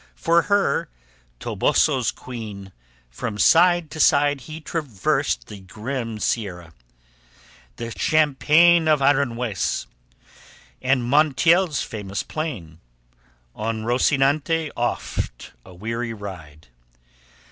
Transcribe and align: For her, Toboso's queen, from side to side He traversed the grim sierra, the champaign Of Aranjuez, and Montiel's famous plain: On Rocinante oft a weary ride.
For 0.15 0.41
her, 0.41 0.89
Toboso's 1.39 2.09
queen, 2.09 2.71
from 3.11 3.37
side 3.37 3.91
to 3.91 3.99
side 3.99 4.41
He 4.41 4.59
traversed 4.59 5.45
the 5.45 5.59
grim 5.59 6.17
sierra, 6.17 6.73
the 7.75 7.91
champaign 7.91 8.87
Of 8.87 9.01
Aranjuez, 9.03 9.85
and 10.81 11.03
Montiel's 11.03 11.83
famous 11.83 12.23
plain: 12.23 12.79
On 13.53 13.83
Rocinante 13.83 14.71
oft 14.75 15.51
a 15.63 15.75
weary 15.75 16.13
ride. 16.13 16.69